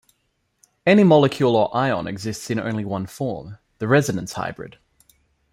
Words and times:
Any 0.83 1.03
molecule 1.03 1.55
or 1.55 1.75
ion 1.77 2.07
exists 2.07 2.49
in 2.49 2.59
only 2.59 2.83
one 2.83 3.05
form- 3.05 3.59
the 3.77 3.87
resonance 3.87 4.33
hybrid. 4.33 4.79